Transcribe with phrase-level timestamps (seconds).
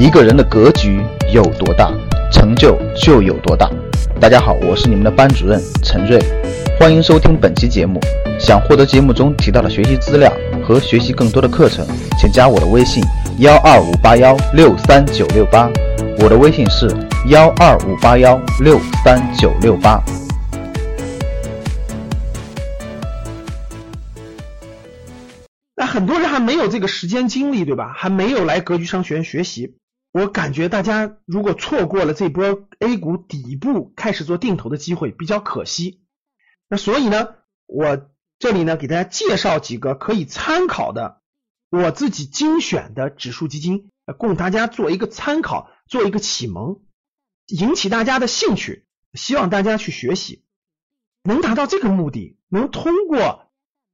[0.00, 1.02] 一个人的格局
[1.34, 1.92] 有多大，
[2.30, 3.68] 成就就有多大。
[4.20, 6.16] 大家好，我是你们的班主任陈瑞，
[6.78, 7.98] 欢迎收听本期节目。
[8.38, 10.32] 想获得节目中提到的学习资料
[10.64, 11.84] 和学习更多的课程，
[12.16, 13.02] 请加我的微信：
[13.38, 15.68] 幺二五八幺六三九六八。
[16.20, 16.88] 我的微信是
[17.26, 20.00] 幺二五八幺六三九六八。
[25.74, 27.92] 那很多人还没有这个时间精力，对吧？
[27.96, 29.74] 还没有来格局商学院学习。
[30.18, 36.02] 我感觉大家如果错过了这波 A 股底部开始做定投的机会，比较可惜。
[36.68, 37.36] 那所以呢，
[37.66, 41.22] 我这里呢给大家介绍几个可以参考的
[41.70, 46.80] 我自己精选的指数基金，供大家做一个参考，做一个启蒙，
[47.46, 50.42] 引起大家的兴趣，希望大家去学习，
[51.22, 53.52] 能达到这个目的，能通过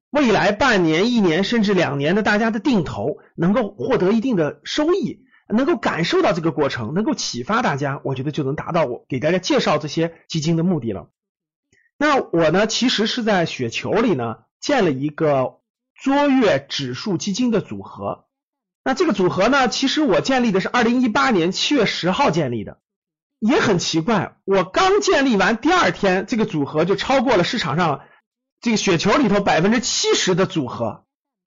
[0.09, 5.23] 未来半年、一年甚至两年的大家的定投，能够获得一定的收益。
[5.48, 11.10] 能够感受到这个过程，能够启发大家，我觉得就能达到我给大家介绍这些基金的目的了。
[11.98, 15.60] 那我呢，其实是在雪球里呢建了一个
[15.95, 18.24] 卓越指数基金的组合。
[18.82, 22.79] 那这个组合呢，其实我建立的是二零一八年七月十号建立的，
[23.38, 28.01] 也很奇怪，我刚建立完第二天，这个组合就超过了市场上
[28.60, 31.04] 这个雪球里头百分之七十的组合，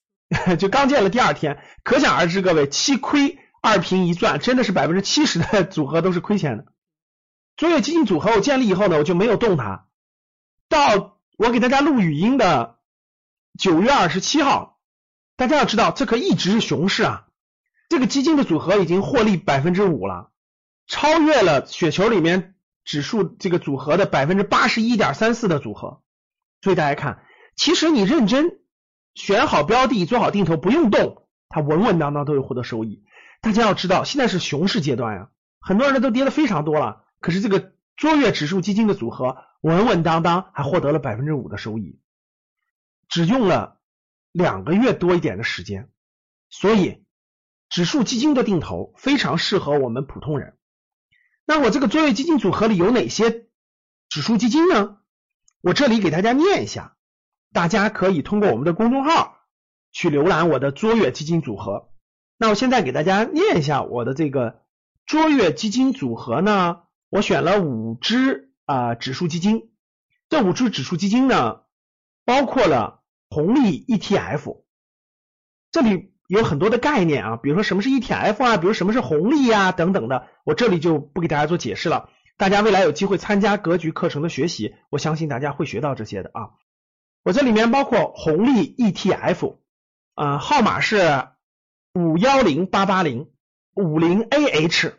[0.58, 3.40] 就刚建了第二天，可想而知，各位七亏。
[3.62, 6.66] 二平一赚，真的是百分之七十的 组合都是亏钱的。
[7.56, 9.88] 卓越基金组合我建立以后呢，我就没有动它。
[10.70, 12.78] 到我给大家录语音的
[13.58, 14.80] 九月二十七号，
[15.36, 17.28] 大家要知道，这可一直是熊市啊。
[17.90, 20.32] 这个基金的组合已经获利百分之五了，
[20.88, 26.02] 超越了雪球里面指数这个组合的百分之八十一点三四的组合。
[26.62, 27.24] 所以大家看，
[27.56, 28.60] 其实你认真
[29.16, 33.04] 选好标的，做好定投，不用动，它稳稳当当都会获得收益。
[33.42, 37.04] 大家要知道，现在是熊市阶段呀，很多人都跌的非常多了。
[37.20, 42.00] 可是这个卓越指数基金的组合稳稳当当，还获得了百分之五的收益，
[43.08, 43.80] 只用了
[44.32, 45.90] 两个月多一点的时间。
[46.50, 47.04] 所以，
[47.70, 50.58] 指数基金的定投非常适合我们普通人。
[51.46, 53.48] 那我这个卓越基金组合里有哪些
[54.10, 54.98] 指数基金呢？
[55.62, 56.96] 我这里给大家念一下，
[57.52, 59.38] 大家可以通过我们的公众号
[59.92, 61.90] 去浏览我的卓越基金组合。
[62.40, 64.62] 那我现在给大家念一下我的这个
[65.08, 69.72] 卓越基金组合呢，我选了五只啊指数基金，
[70.30, 71.62] 这五只指数基金呢
[72.26, 74.62] 包括了红利 ETF，
[75.72, 86.50] 这里有很多的概念啊，比如说什么是 ETF 啊，比如什么是红利啊等等的，我这里就不给大家做解释了，大家未来有机会参加格局课程的学习，我相信大家会学到这些的啊。
[87.24, 89.56] 我这里面包括红利 ETF，
[90.14, 91.30] 啊号码是。
[91.98, 93.32] 五幺零八八零
[93.74, 94.94] 五零 AH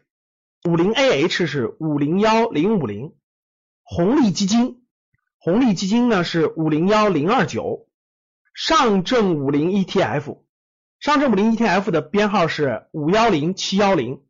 [0.68, 3.14] 五零 AH 是五零幺零五零
[3.84, 4.82] 红利基金
[5.38, 7.86] 红利基金呢是五零幺零二九
[8.52, 10.40] 上证五零 ETF
[10.98, 14.24] 上证五零 ETF 的编号是五幺零七幺零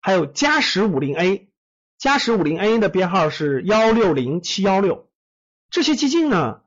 [0.00, 1.52] 还有嘉实五零 A
[1.98, 5.08] 嘉实五零 A 的编号是幺六零七幺六
[5.70, 6.62] 这些基金呢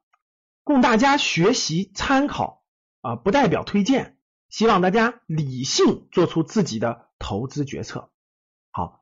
[0.64, 2.64] 供大家学习参考
[3.02, 4.15] 啊不代表推荐。
[4.50, 8.10] 希望大家理性做出自己的投资决策。
[8.72, 9.02] 好，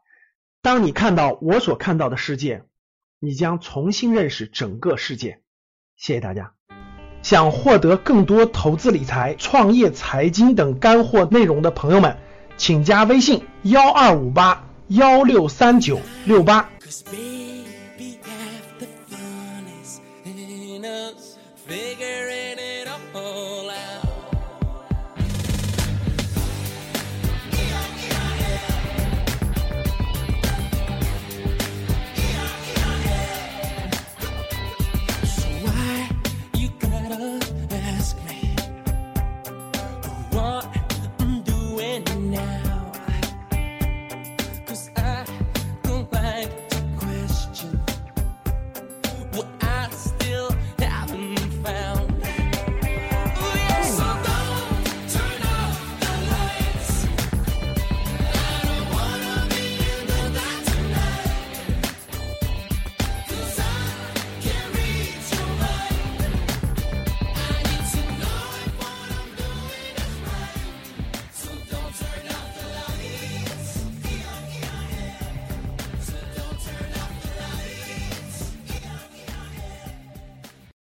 [0.62, 2.66] 当你看到我所看到的世界，
[3.20, 5.42] 你将重新认识整个世界。
[5.96, 6.54] 谢谢大家。
[7.22, 12.18] 想获得更多投资理财、创业、财经等干货内容的朋友们，
[12.58, 16.70] 请加微信：幺二五八幺六三九六八。